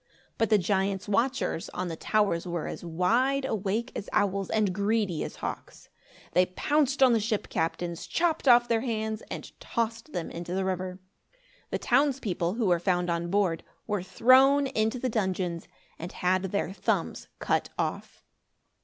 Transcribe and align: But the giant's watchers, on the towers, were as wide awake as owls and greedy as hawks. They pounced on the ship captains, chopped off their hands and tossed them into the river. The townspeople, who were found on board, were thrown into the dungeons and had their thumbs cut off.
But 0.39 0.49
the 0.49 0.57
giant's 0.57 1.07
watchers, 1.07 1.69
on 1.75 1.87
the 1.87 1.95
towers, 1.95 2.47
were 2.47 2.65
as 2.65 2.83
wide 2.83 3.45
awake 3.45 3.91
as 3.95 4.09
owls 4.11 4.49
and 4.49 4.73
greedy 4.73 5.23
as 5.23 5.35
hawks. 5.35 5.89
They 6.31 6.47
pounced 6.47 7.03
on 7.03 7.13
the 7.13 7.19
ship 7.19 7.49
captains, 7.49 8.07
chopped 8.07 8.47
off 8.47 8.67
their 8.67 8.81
hands 8.81 9.21
and 9.29 9.51
tossed 9.59 10.11
them 10.11 10.31
into 10.31 10.55
the 10.55 10.65
river. 10.65 10.97
The 11.69 11.77
townspeople, 11.77 12.55
who 12.55 12.65
were 12.65 12.79
found 12.79 13.11
on 13.11 13.29
board, 13.29 13.63
were 13.85 14.01
thrown 14.01 14.65
into 14.65 14.97
the 14.97 15.07
dungeons 15.07 15.67
and 15.99 16.11
had 16.11 16.45
their 16.45 16.73
thumbs 16.73 17.27
cut 17.37 17.69
off. 17.77 18.23